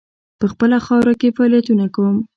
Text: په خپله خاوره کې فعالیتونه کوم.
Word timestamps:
په 0.39 0.45
خپله 0.51 0.77
خاوره 0.85 1.13
کې 1.19 1.35
فعالیتونه 1.37 1.85
کوم. 1.95 2.17